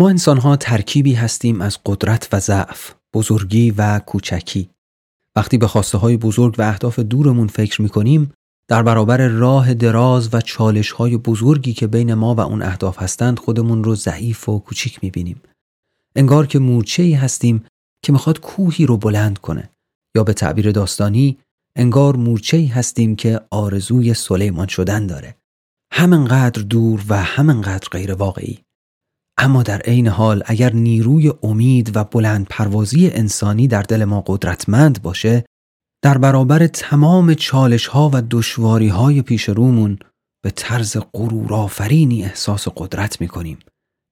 [0.00, 4.70] ما انسانها ترکیبی هستیم از قدرت و ضعف، بزرگی و کوچکی.
[5.36, 8.32] وقتی به خواسته های بزرگ و اهداف دورمون فکر می‌کنیم
[8.68, 13.38] در برابر راه دراز و چالش های بزرگی که بین ما و اون اهداف هستند
[13.38, 15.40] خودمون رو ضعیف و کوچیک می‌بینیم.
[16.16, 17.64] انگار که مورچه ای هستیم
[18.04, 19.70] که می‌خواد کوهی رو بلند کنه
[20.16, 21.38] یا به تعبیر داستانی
[21.76, 25.36] انگار مورچه ای هستیم که آرزوی سلیمان شدن داره.
[25.92, 28.58] همینقدر دور و همینقدر غیر واقعی.
[29.42, 35.02] اما در عین حال اگر نیروی امید و بلند پروازی انسانی در دل ما قدرتمند
[35.02, 35.44] باشه
[36.04, 39.98] در برابر تمام چالش ها و دشواری های پیش رومون
[40.44, 43.58] به طرز غرورآفرینی احساس قدرت می کنیم.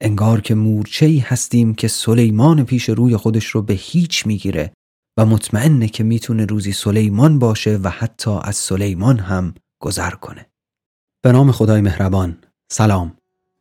[0.02, 4.72] انگار که مورچه‌ای هستیم که سلیمان پیش روی خودش رو به هیچ می‌گیره
[5.18, 10.46] و مطمئنه که می‌تونه روزی سلیمان باشه و حتی از سلیمان هم گذر کنه.
[11.24, 12.38] به نام خدای مهربان
[12.72, 13.19] سلام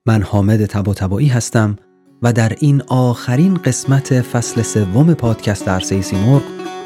[0.09, 1.75] من حامد تبا تبایی هستم
[2.21, 6.41] و در این آخرین قسمت فصل سوم پادکست عرصه سیمرغ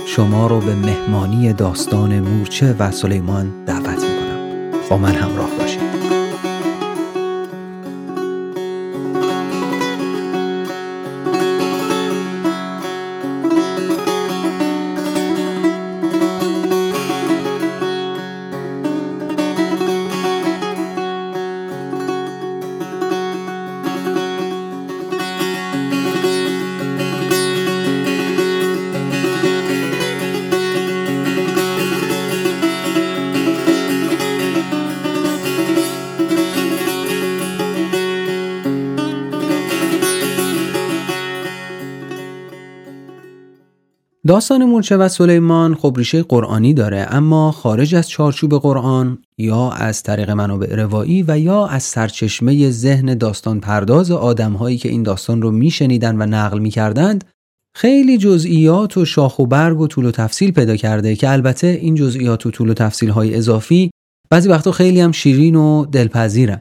[0.06, 4.72] شما رو به مهمانی داستان مورچه و سلیمان دعوت می‌کنم.
[4.90, 6.03] با من همراه باشید.
[44.28, 50.04] داستان مورچه و سلیمان؟ خب ریشه قرآنی داره اما خارج از چارچوب قرآن یا از
[50.04, 55.52] طریق منابع روایی و یا از سرچشمه ذهن داستان پرداز آدمهایی که این داستان رو
[55.52, 57.24] میشنیدن و نقل می‌کردند
[57.76, 61.96] خیلی جزئیات و شاخ و برگ و طول و تفصیل پیدا کرده که البته این
[61.96, 63.92] جزئیات و طول و تفصیل های اضافی
[64.30, 66.60] بعضی وقتا خیلی هم شیرین و دلپذیرن.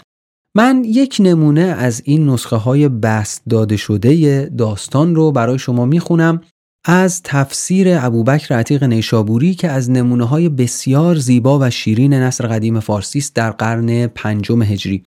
[0.56, 6.40] من یک نمونه از این نسخه های بست داده شده داستان رو برای شما می‌خونم.
[6.84, 12.80] از تفسیر ابوبکر عتیق نیشابوری که از نمونه های بسیار زیبا و شیرین نصر قدیم
[12.80, 15.04] فارسی است در قرن پنجم هجری.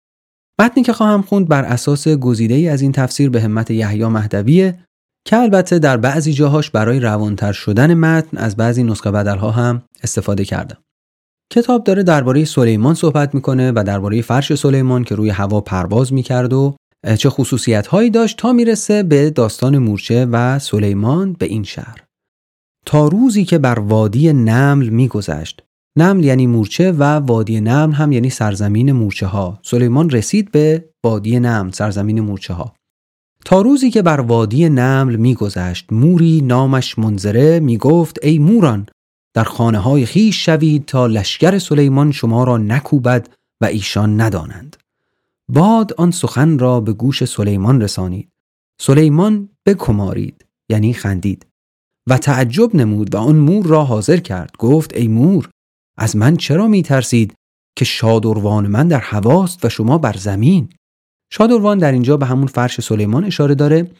[0.59, 4.79] متنی که خواهم خوند بر اساس گزیده ای از این تفسیر به همت یحیی مهدویه
[5.27, 10.77] که البته در بعضی جاهاش برای روانتر شدن متن از بعضی نسخه هم استفاده کردم.
[11.51, 16.53] کتاب داره درباره سلیمان صحبت می‌کنه و درباره فرش سلیمان که روی هوا پرواز می‌کرد
[16.53, 16.75] و
[17.17, 22.03] چه خصوصیت هایی داشت تا می‌رسه به داستان مورچه و سلیمان به این شهر.
[22.85, 25.61] تا روزی که بر وادی نمل میگذشت.
[25.97, 31.39] نمل یعنی مورچه و وادی نمل هم یعنی سرزمین مورچه ها سلیمان رسید به وادی
[31.39, 32.75] نمل سرزمین مورچه ها
[33.45, 38.85] تا روزی که بر وادی نمل میگذشت موری نامش منظره می‌گفت ای موران
[39.33, 43.27] در خانه های خیش شوید تا لشکر سلیمان شما را نکوبد
[43.61, 44.77] و ایشان ندانند.
[45.49, 48.29] باد آن سخن را به گوش سلیمان رسانید.
[48.81, 51.45] سلیمان بکمارید یعنی خندید
[52.09, 54.51] و تعجب نمود و آن مور را حاضر کرد.
[54.59, 55.49] گفت ای مور
[55.97, 57.33] از من چرا می ترسید
[57.77, 60.69] که شادروان من در هواست و شما بر زمین؟
[61.31, 63.91] شادروان در اینجا به همون فرش سلیمان اشاره داره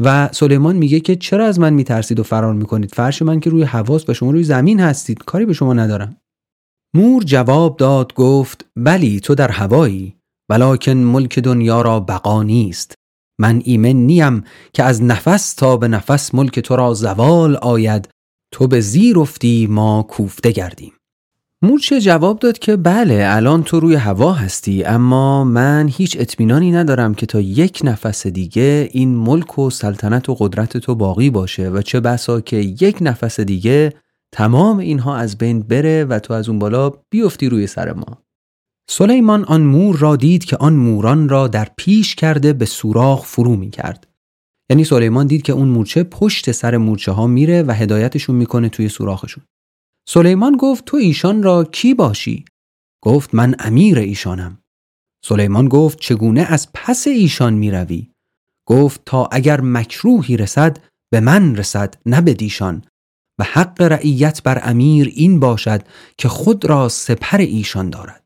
[0.00, 3.62] و سلیمان میگه که چرا از من میترسید و فرار می‌کنید؟ فرش من که روی
[3.62, 6.16] هواست و شما روی زمین هستید کاری به شما ندارم.
[6.94, 10.16] مور جواب داد گفت بلی تو در هوایی.
[10.48, 12.94] ولکن ملک دنیا را بقا نیست.
[13.38, 18.08] من ایمن نیم که از نفس تا به نفس ملک تو را زوال آید.
[18.52, 20.92] تو به زیر افتی ما کوفته گردیم.
[21.64, 27.14] مورچه جواب داد که بله الان تو روی هوا هستی اما من هیچ اطمینانی ندارم
[27.14, 31.82] که تا یک نفس دیگه این ملک و سلطنت و قدرت تو باقی باشه و
[31.82, 33.92] چه بسا که یک نفس دیگه
[34.32, 38.23] تمام اینها از بین بره و تو از اون بالا بیفتی روی سر ما.
[38.90, 43.56] سلیمان آن مور را دید که آن موران را در پیش کرده به سوراخ فرو
[43.56, 44.06] می کرد.
[44.70, 48.88] یعنی سلیمان دید که اون مورچه پشت سر مورچه ها میره و هدایتشون می‌کنه توی
[48.88, 49.44] سوراخشون.
[50.08, 52.44] سلیمان گفت تو ایشان را کی باشی؟
[53.04, 54.58] گفت من امیر ایشانم.
[55.24, 58.10] سلیمان گفت چگونه از پس ایشان می‌روی؟
[58.68, 60.78] گفت تا اگر مکروهی رسد
[61.12, 62.84] به من رسد نه به دیشان
[63.40, 65.82] و حق رعیت بر امیر این باشد
[66.18, 68.23] که خود را سپر ایشان دارد.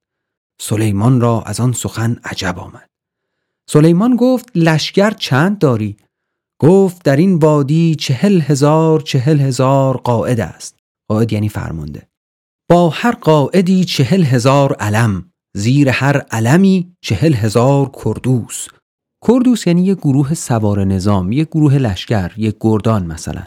[0.61, 2.89] سلیمان را از آن سخن عجب آمد.
[3.71, 5.97] سلیمان گفت لشکر چند داری؟
[6.61, 10.79] گفت در این وادی چهل هزار چهل هزار قاعد است.
[11.09, 12.09] قاعد یعنی فرمانده.
[12.71, 18.67] با هر قاعدی چهل هزار علم زیر هر علمی چهل هزار کردوس.
[19.29, 23.45] کردوس یعنی یک گروه سوار نظام یک گروه لشکر یک گردان مثلا.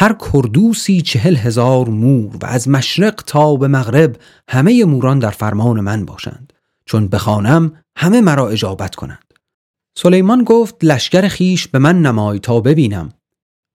[0.00, 4.16] هر کردوسی چهل هزار مور و از مشرق تا به مغرب
[4.48, 6.52] همه موران در فرمان من باشند
[6.84, 9.34] چون بخوانم همه مرا اجابت کنند.
[9.96, 13.08] سلیمان گفت لشکر خیش به من نمای تا ببینم.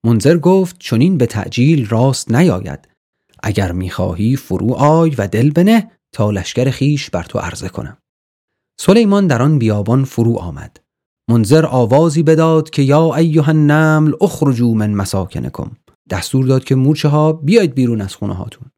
[0.05, 2.87] منظر گفت چنین به تعجیل راست نیاید.
[3.43, 7.97] اگر می‌خواهی فرو آی و دل بنه تا لشکر خیش بر تو عرضه کنم.
[8.79, 10.79] سلیمان در آن بیابان فرو آمد.
[11.29, 15.71] منظر آوازی بداد که یا ایها النمل اخرجوا من مساکنکم.
[16.09, 18.71] دستور داد که مورچه ها بیاید بیرون از خونه هاتون.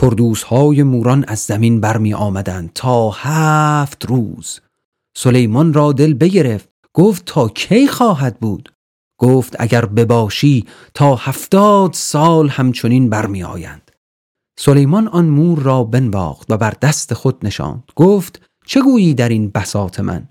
[0.00, 4.60] کردوس های موران از زمین برمی آمدند تا هفت روز.
[5.16, 8.72] سلیمان را دل بگرفت گفت تا کی خواهد بود؟
[9.18, 10.64] گفت اگر بباشی
[10.94, 13.90] تا هفتاد سال همچنین برمی آیند.
[14.58, 17.82] سلیمان آن مور را بنواخت و بر دست خود نشاند.
[17.96, 20.28] گفت چه گویی در این بساط من؟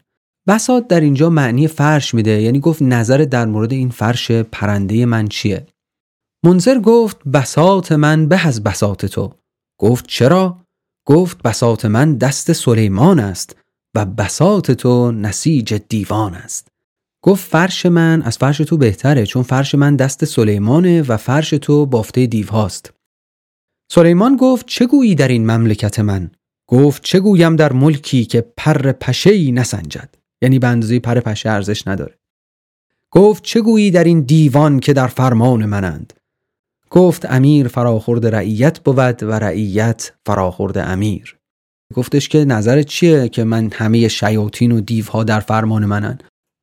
[0.47, 5.27] بساط در اینجا معنی فرش میده یعنی گفت نظر در مورد این فرش پرنده من
[5.27, 5.68] چیه؟
[6.45, 9.33] منظر گفت بساط من به از بساط تو.
[9.80, 10.65] گفت چرا؟
[11.07, 13.56] گفت بساط من دست سلیمان است
[13.95, 16.68] و بساط تو نسیج دیوان است.
[17.24, 21.86] گفت فرش من از فرش تو بهتره چون فرش من دست سلیمانه و فرش تو
[21.86, 22.94] بافته دیوهاست
[23.92, 26.31] سلیمان گفت چه گویی در این مملکت من؟
[26.69, 31.88] گفت چه گویم در ملکی که پر پشه نسنجد؟ یعنی به اندازه پر پشه ارزش
[31.88, 32.18] نداره.
[33.12, 36.13] گفت چه گویی در این دیوان که در فرمان منند؟
[36.95, 41.38] گفت امیر فراخورد رعیت بود و رعیت فراخورد امیر.
[41.94, 46.18] گفتش که نظر چیه که من همه شیاطین و دیوها در فرمان منن؟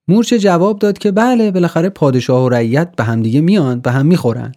[0.09, 4.07] مورچه جواب داد که بله بالاخره پادشاه و رعیت به هم دیگه میان به هم
[4.07, 4.53] می‌خورن.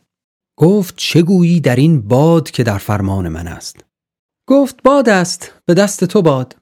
[0.60, 3.86] گفت چه گویی در این باد که در فرمان من است؟
[4.50, 6.56] گفت باد است به دست تو باد.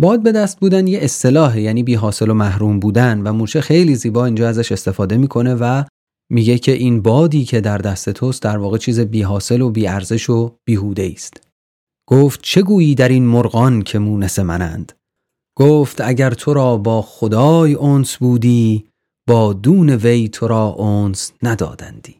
[0.00, 3.94] باد به دست بودن یه اصطلاحه یعنی بی حاصل و محروم بودن و مورچه خیلی
[3.94, 5.84] زیبا اینجا ازش استفاده می‌کنه و
[6.30, 9.86] میگه که این بادی که در دست توست در واقع چیز بی حاصل و بی
[9.86, 11.40] ارزش و بیهوده است
[12.08, 14.92] گفت چه گویی در این مرغان که مونس منند؟
[15.58, 18.84] گفت اگر تو را با خدای اونس بودی
[19.28, 22.18] با دون وی تو را اونس ندادندی.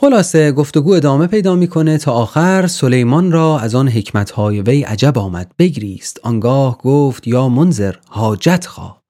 [0.00, 5.52] خلاصه گفتگو ادامه پیدا می‌کنه تا آخر سلیمان را از آن حکمتهای وی عجب آمد.
[5.58, 6.20] بگریست.
[6.22, 9.05] آنگاه گفت یا منظر حاجت خواه.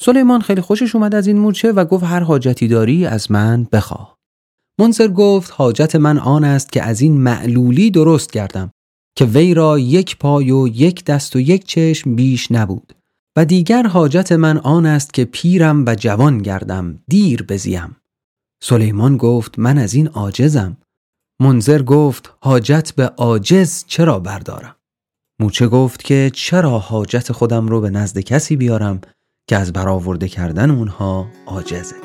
[0.00, 4.18] سلیمان خیلی خوشش اومد از این مورچه و گفت هر حاجتی داری از من بخواه
[4.80, 8.70] منظر گفت حاجت من آن است که از این معلولی درست کردم
[9.16, 12.92] که وی را یک پای و یک دست و یک چشم بیش نبود.
[13.36, 17.96] و دیگر حاجت من آن است که پیرم و جوان گردم دیر بزیم.
[18.62, 20.76] سلیمان گفت من از این عاجزم.
[21.40, 24.76] منظر گفت حاجت به عاجز چرا بردارم؟
[25.40, 29.00] موچه گفت که چرا حاجت خودم رو به نزد کسی بیارم
[29.46, 31.96] که از برآورده کردن اونها عاجزه.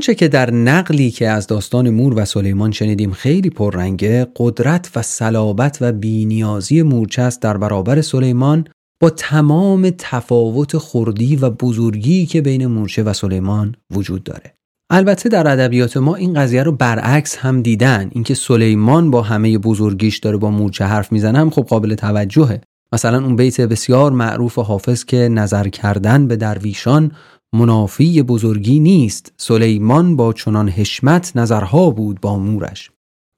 [0.00, 5.02] اونچه که در نقلی که از داستان مور و سلیمان شنیدیم خیلی پررنگه قدرت و
[5.02, 8.64] صلابت و بینیازی مورچه است در برابر سلیمان
[9.00, 14.54] با تمام تفاوت خردی و بزرگی که بین مورچه و سلیمان وجود داره.
[14.90, 18.10] البته در ادبیات ما این قضیه رو برعکس هم دیدن.
[18.12, 22.60] اینکه سلیمان با همه بزرگیش داره با مورچه حرف می‌زنه هم خب قابل توجهه.
[22.92, 27.12] مثلا اون بیت بسیار معروف و حافظ که نظر کردن به درویشان
[27.54, 29.32] منافی بزرگی نیست.
[29.36, 32.90] سلیمان با چنان حشمت نظرها بود با مورش.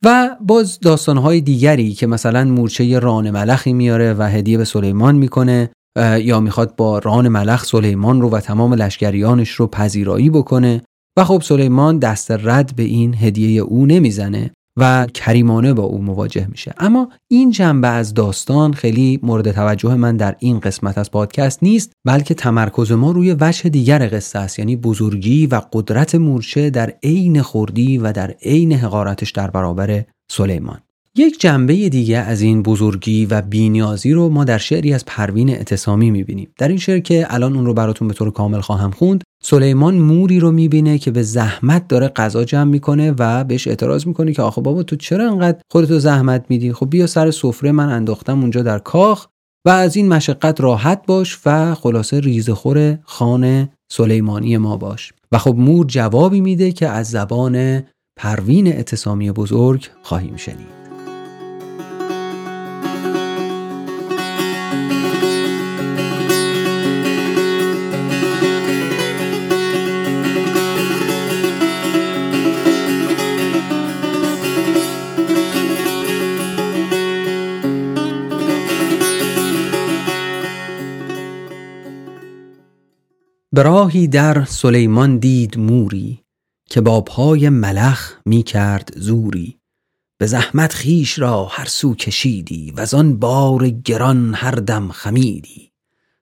[0.04, 5.70] و باز داستانهای دیگری که مثلا مورچه ران ملخی میاره و هدیه به سلیمان می‌کنه
[6.20, 10.82] یا می‌خواد با ران ملخ سلیمان رو و تمام لشکریانش رو پذیرایی بکنه.
[11.18, 14.50] و خب سلیمان دست رد به این هدیه او نمی‌زنه.
[14.76, 16.74] و کریمانه با او مواجه میشه.
[16.78, 21.92] اما این جنبه از داستان خیلی مورد توجه من در این قسمت از پادکست نیست
[22.04, 24.58] بلکه تمرکز ما روی وجه دیگر قصه است.
[24.58, 30.80] یعنی بزرگی و قدرت مورچه در عین خوردی و در عین حقارتش در برابر سلیمان.
[31.16, 36.10] یک جنبه دیگه از این بزرگی و بینیازی رو ما در شعری از پروین اعتصامی
[36.10, 36.48] می‌بینیم.
[36.58, 40.40] در این شعر که الان اون رو براتون به طور کامل خواهم خوند سلیمان موری
[40.40, 44.60] رو می‌بینه که به زحمت داره غذا جمع می‌کنه و بهش اعتراض می‌کنه که آخه
[44.60, 48.78] بابا تو چرا انقدر خودتو زحمت میدی؟ خب بیا سر سفره من انداختم اونجا در
[48.78, 49.26] کاخ
[49.66, 55.12] و از این مشقت راحت باش و خلاصه ریزخور خانه سلیمانی ما باش.
[55.32, 57.82] و خب مور جوابی میده که از زبان
[58.16, 60.81] پروین اعتصامی بزرگ خواهیم شنید.
[83.62, 86.24] راهی در سلیمان دید موری
[86.70, 89.58] که با پای ملخ می کرد زوری.
[90.18, 95.72] به زحمت خیش را هر سو کشیدی و آن بار گران هر دم خمیدی.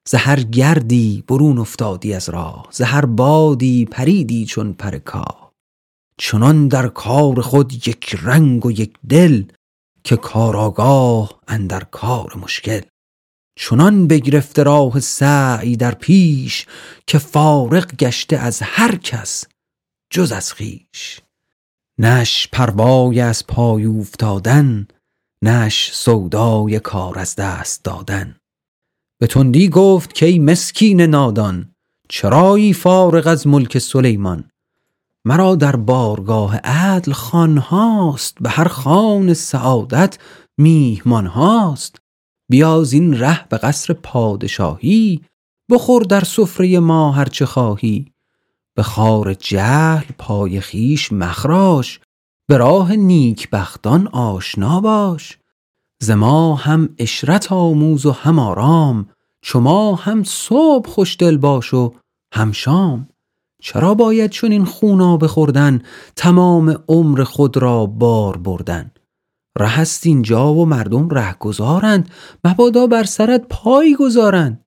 [0.09, 5.53] زهر گردی برون افتادی از راه زهر بادی پریدی چون پرکا
[6.17, 9.45] چنان در کار خود یک رنگ و یک دل
[10.05, 12.81] که کاراگاه اندر کار مشکل.
[13.63, 16.67] چنان بگرفته راه سعی در پیش
[17.07, 19.45] که فارغ گشته از هر کس
[20.11, 21.21] جز از خیش
[21.99, 24.89] نش پروای از پای افتادن
[25.43, 28.37] نش سودای کار از دست دادن.
[29.19, 31.75] به تندی گفت که ای مسکین نادان
[32.09, 34.51] چرایی فارغ از ملک سلیمان؟
[35.25, 40.19] مرا در بارگاه عدل خان هاست به هر خان سعادت
[40.59, 42.00] میهمان هاست
[42.51, 45.21] بیا این ره به قصر پادشاهی
[45.71, 48.13] بخور در سفره ما هرچه خواهی.
[48.75, 52.01] به خار جهل پای خیش مخراش
[52.49, 55.39] به راه نیک بختان آشنا باش.
[56.01, 59.09] ز ما هم اشرت آموز و هم آرام
[59.43, 61.95] شما هم صبح خوشدل باش و
[62.33, 63.09] هم شام.
[63.63, 65.83] چرا باید چون این خونا بخوردن
[66.17, 68.91] تمام عمر خود را بار بردن؟
[69.59, 72.11] رهست اینجا و مردم ره گذارند
[72.45, 74.65] مبادا بر سرت پای گذارند.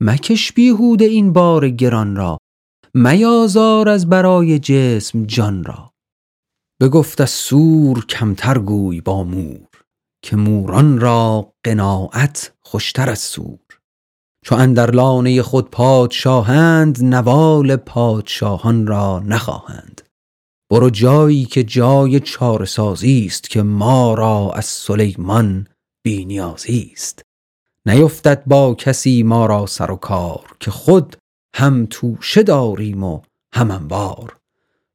[0.00, 2.38] مکش بیهوده این بار گران را.
[2.94, 5.92] میازار از برای جسم جان را.
[6.80, 9.68] بگفت از سور کمتر گوی با مور
[10.22, 13.58] که موران را قناعت خوشتر از سور.
[14.44, 19.97] چو اندر لانه خود پادشاهند نوال پادشاهان را نخواهند.
[20.70, 25.66] برو جایی که جای چاره سازی است که ما را از سلیمان
[26.02, 27.22] بینیازی است.
[27.86, 31.16] نیفتد با کسی ما را سر و کار که خود
[31.54, 33.20] هم توشه داریم و
[33.54, 34.36] هم انبار.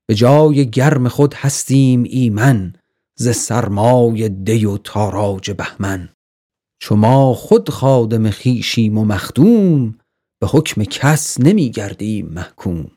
[0.06, 2.74] به جای گرم خود هستیم ایمن
[3.16, 6.10] ز سرمای دی و تاراج بهمن.
[6.80, 9.98] چو ما خود خادم خیشیم و مخدوم
[10.40, 12.92] به حکم کس نمی گردیم محکوم.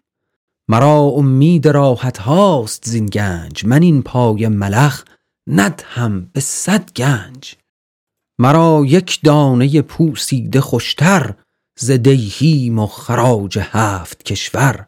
[0.69, 3.65] مرا امید راحت هاست زین گنج.
[3.65, 5.05] من این پای ملخ
[5.47, 7.55] ندهم به صد گنج.
[8.39, 11.35] مرا یک دانه پوسیده خوشتر
[11.79, 14.87] ز دیهیم و خراج هفت کشور.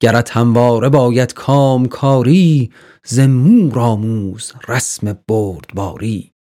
[0.00, 2.70] گرت همواره باید کام کاری
[3.04, 6.32] ز مور آموز رسم بردباری.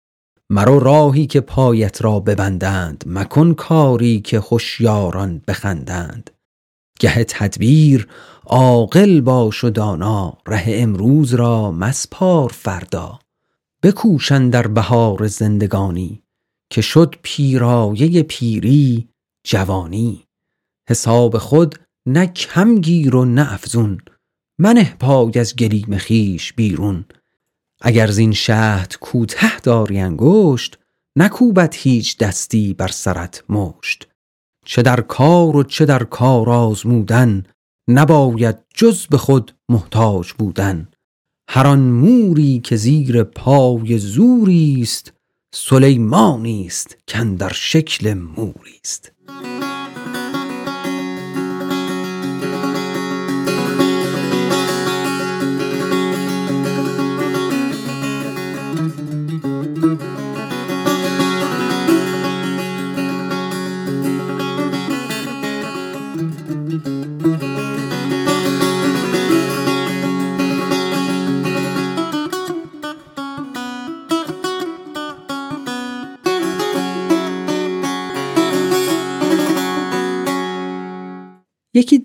[0.51, 6.31] مرو راهی که پایت را ببندند مکن کاری که هوشیاران بخندند.
[6.99, 8.09] گه تدبیر
[8.47, 13.19] عاقل باش و دانا ره امروز را مسپار فردا.
[13.83, 16.23] بکوشن در بهار زندگانی
[16.71, 19.09] که شد پیرایه پیری
[19.45, 20.25] جوانی.
[20.89, 21.75] حساب خود
[22.07, 23.99] نه کم گیر و نه افزون
[24.59, 27.05] منه پای از گلیم خیش بیرون.
[27.81, 30.79] اگر زین شهد کوته داری انگشت
[31.17, 34.09] نکوبد هیچ دستی بر سرت مشت.
[34.71, 37.43] چه در کار و چه در کار آزمودن
[37.89, 40.89] نباید جز به خود محتاج بودن.
[41.49, 45.13] هر آن موری که زیر پای زوری است
[45.55, 46.97] سلیمانی است
[47.39, 49.13] در شکل موری است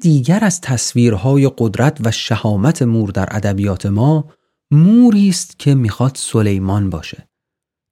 [0.04, 4.30] دیگر از تصویرهای قدرت و شهامت مور در ادبیات ما
[4.72, 7.28] موری است که می‌خواد سلیمان باشه.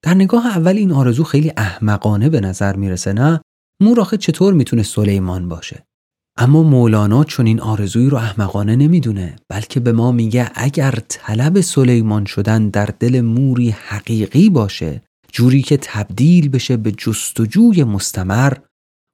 [0.03, 3.41] در نگاه اول این آرزو خیلی احمقانه به نظر می‌رسه نه؟
[3.81, 5.85] مور آخه چطور می‌تونه سلیمان باشه؟
[6.37, 12.25] اما مولانا چون این آرزویی رو احمقانه نمی‌دونه بلکه به ما میگه اگر طلب سلیمان
[12.25, 15.01] شدن در دل موری حقیقی باشه
[15.31, 18.53] جوری که تبدیل بشه به جستجوی مستمر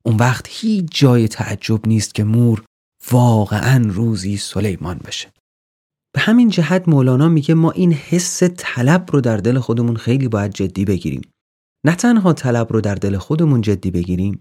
[0.06, 2.64] اون وقت هیچ جای تعجب نیست که مور
[3.12, 5.34] واقعا روزی سلیمان بشه.
[6.14, 10.52] به همین جهت مولانا میگه ما این حس طلب رو در دل خودمون خیلی باید
[10.52, 11.22] جدی بگیریم.
[11.86, 14.40] نه تنها طلب رو در دل خودمون جدی بگیریم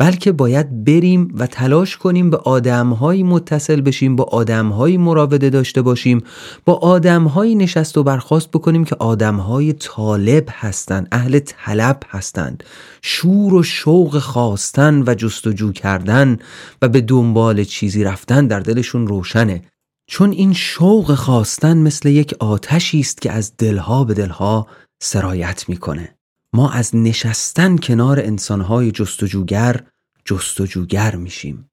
[0.00, 6.22] بلکه باید بریم و تلاش کنیم به آدمهایی متصل بشیم با آدمهایی مراوده داشته باشیم
[6.64, 12.64] با آدمهایی نشست و برخواست بکنیم که آدمهای طالب هستند اهل طلب هستند
[13.02, 16.38] شور و شوق خواستن و جستجو کردن
[16.82, 19.62] و به دنبال چیزی رفتن در دلشون روشنه.
[20.10, 24.66] چون این شوق خواستن مثل یک آتشی است که از دلها به دلها
[25.02, 26.19] سرایت می‌کنه.
[26.54, 29.86] ما از نشستن کنار انسانهای جستجوگر
[30.24, 31.70] جستجوگر میشیم.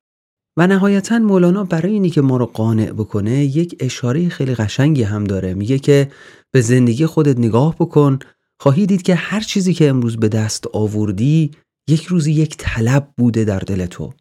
[0.58, 5.24] و نهایتا مولانا برای اینی که ما رو قانع بکنه یک اشاره خیلی قشنگی هم
[5.24, 5.54] داره.
[5.54, 6.12] میگه که
[6.52, 8.20] به زندگی خودت نگاه بکن.
[8.60, 11.52] خواهی دید که هر چیزی که امروز به دست آوردی
[11.90, 14.14] یک روزی یک طلب بوده در دل تو.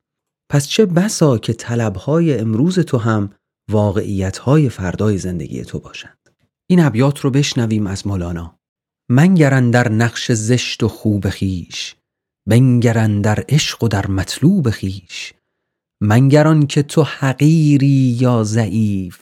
[0.51, 3.31] پس چه بسا که طلبهای امروز تو هم
[3.71, 6.19] واقعیتهای فردای زندگی تو باشند.
[6.71, 8.56] این ابیات رو بشنویم از مولانا.
[9.09, 11.97] منگرن در نقش زشت و خوب خیش
[12.47, 15.35] بنگرن در عشق و در مطلوب خیش
[16.01, 19.21] منگران که تو حقیری یا ضعیف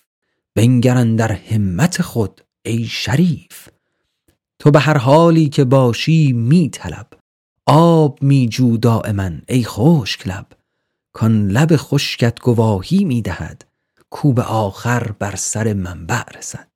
[0.54, 3.68] بنگرن در همت خود ای شریف.
[4.58, 7.06] تو به هر حالی که باشی می طلب
[7.66, 10.46] آب می جو دائما ای خشک لب.
[11.12, 13.64] کان لب خشکت گواهی می دهد
[14.10, 16.68] کو آخر بر سر منبع رسد.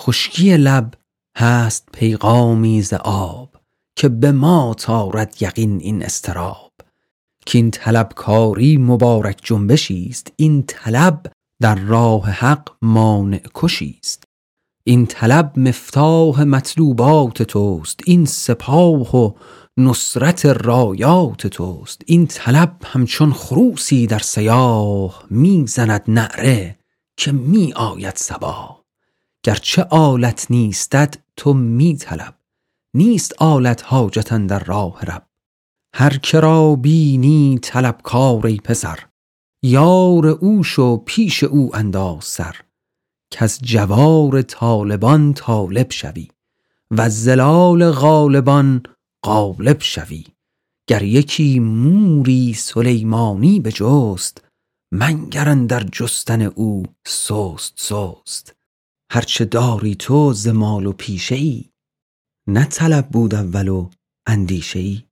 [0.00, 0.94] خشکی لب
[1.36, 3.56] هست پیغامی ز آب
[3.96, 6.72] که به ما تارد یقین این استراب
[7.46, 14.24] که این طلبکاری مبارک جنبشی است این طلب در راه حق مانع کشی است.
[14.84, 19.32] این طلب مفتاح مطلوبات توست این سپاه و
[19.76, 22.02] نصرت رایات توست.
[22.06, 26.78] این طلب همچون خروسی در سیاه می‌زند نعره
[27.16, 28.83] که می آید سبا
[29.44, 32.34] گرچه آلت نیستد تو می طلب.
[32.94, 35.26] نیست آلت حاجتن در راه رب.
[35.94, 38.98] هر کرا بینی طلبکار ای پسر.
[39.62, 42.56] یار او شو پیش او انداز سر.
[43.30, 46.28] که از جوار طالبان طالب شوی.
[46.90, 48.82] و زلال غالبان
[49.24, 50.24] غالب شوی.
[50.86, 54.44] گر یکی موری سلیمانی به جست
[54.92, 58.63] منگرن در جستن او سست سست.
[59.10, 61.64] هرچه داری تو زمال و پیشه ای.
[62.46, 63.90] نه طلب بود اول و
[64.26, 65.02] اندیشه ای.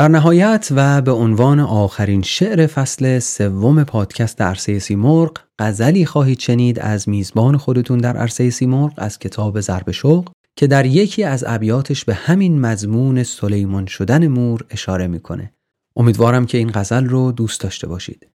[0.00, 6.38] در نهایت و به عنوان آخرین شعر فصل سوم پادکست در عرصه سیمرغ غزلی خواهید
[6.38, 11.44] شنید از میزبان خودتون در عرصه سیمرغ از کتاب ضرب شوق که در یکی از
[11.46, 15.52] ابیاتش به همین مضمون سلیمان شدن مور اشاره می‌کنه.
[15.96, 18.28] امیدوارم که این غزل رو دوست داشته باشید.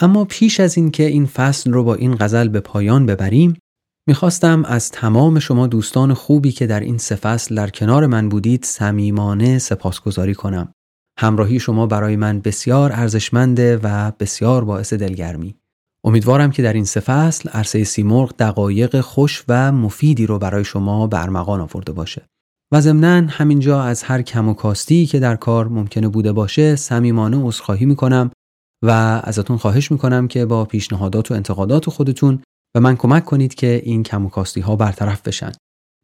[0.00, 3.58] اما پیش از اینکه این فصل رو با این غزل به پایان ببریم
[4.08, 8.64] می‌خواستم از تمام شما دوستان خوبی که در این سه فصل در کنار من بودید
[8.64, 10.72] صمیمانه سپاسگزاری کنم.
[11.18, 15.61] همراهی شما برای من بسیار ارزشمنده و بسیار باعث دلگرمی.
[16.04, 21.06] امیدوارم که در این سه فصل عرصه سیمرغ دقایق خوش و مفیدی رو برای شما
[21.06, 22.26] برمغان آورده باشه.
[22.72, 27.42] و ضمنا همینجا از هر کم و کاستی که در کار ممکنه بوده باشه صمیمانه
[27.42, 28.30] عذرخواهی می‌کنم
[28.84, 28.90] و
[29.24, 32.42] ازتون خواهش می‌کنم که با پیشنهادات و انتقادات خودتون
[32.74, 35.52] به من کمک کنید که این کم و کاستی ها برطرف بشن.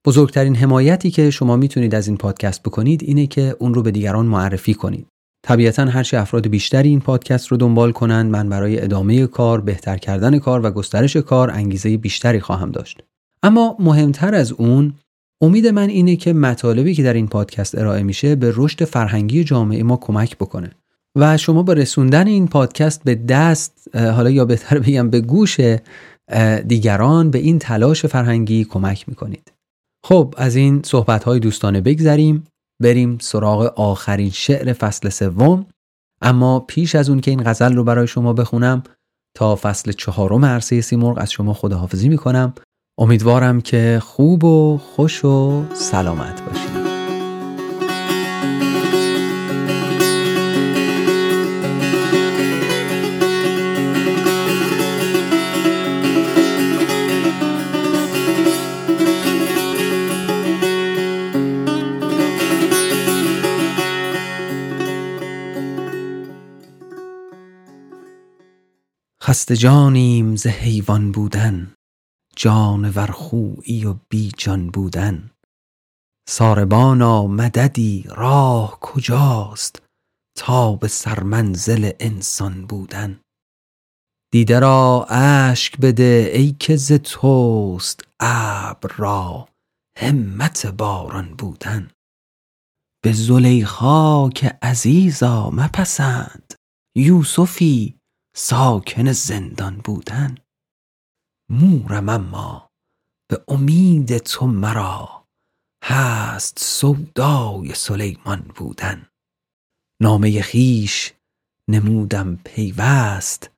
[0.07, 4.27] بزرگترین حمایتی که شما می‌تونید از این پادکست بکنید اینه که اون رو به دیگران
[4.27, 5.07] معرفی کنید.
[5.49, 10.39] طبیعتا هرچی افراد بیشتری این پادکست رو دنبال کنند من برای ادامه کار، بهتر کردن
[10.39, 13.03] کار و گسترش کار انگیزه بیشتری خواهم داشت.
[13.43, 14.95] اما مهمتر از اون
[15.41, 19.83] امید من اینه که مطالبی که در این پادکست ارائه میشه به رشد فرهنگی جامعه
[19.83, 20.71] ما کمک بکنه
[21.17, 25.61] و شما با رسوندن این پادکست به دست حالا یا بهتر بگم به گوش
[26.67, 29.53] دیگران به این تلاش فرهنگی کمک می‌کنید.
[30.07, 32.47] خب از این صحبت های دوستانه بگذریم
[32.83, 35.67] بریم سراغ آخرین شعر فصل سوم.
[36.23, 38.83] اما پیش از اون که این غزل رو برای شما بخونم
[39.37, 42.55] تا فصل چهارم عرصه سیمرغ از شما خداحافظی می‌کنم.
[42.99, 46.78] امیدوارم که خوب و خوش و سلامت باشید.
[69.29, 71.75] خسته جانیم ز حیوان بودن
[72.37, 75.31] جانور خویی و بی جان بودن.
[76.29, 79.83] ساربانا مددی راه کجاست
[80.37, 83.21] تا به سرمنزل انسان بودن؟
[84.33, 89.49] دیده را اشک بده ای که ز توست ابر را
[89.99, 91.91] همت باران بودن.
[93.05, 96.55] به زلیخا که عزیزا مپسند
[96.97, 97.98] یوسفی
[98.41, 100.39] ساکن زندان بودن.
[101.51, 102.71] مورم اما
[103.31, 105.27] به امید تو مرا
[105.85, 109.07] هست سودای سلیمان بودن.
[110.03, 111.13] نامه خویش
[111.69, 113.51] نمودم پیوست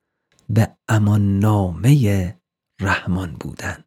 [0.49, 2.35] به امان نامه
[2.81, 3.83] رحمان بودن.